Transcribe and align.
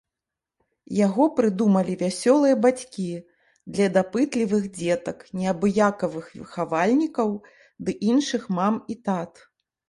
Яго 0.99 1.25
прыдумалі 1.39 1.93
вясёлыя 2.03 2.55
бацькі 2.65 3.05
для 3.75 3.87
дапытлівых 3.97 4.63
дзетак, 4.79 5.17
неабыякавых 5.41 6.33
выхавальнікаў 6.39 7.29
ды 7.85 7.91
іншых 8.15 8.49
мам 8.59 8.83
і 8.97 8.99
тат! 9.11 9.33